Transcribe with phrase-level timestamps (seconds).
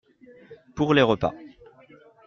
[0.75, 1.31] Pour les repas.